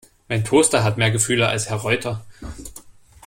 Mein 0.27 0.43
Toaster 0.43 0.83
hat 0.83 0.97
mehr 0.97 1.11
Gefühle 1.11 1.47
als 1.47 1.69
Herr 1.69 1.77
Reuter! 1.77 2.25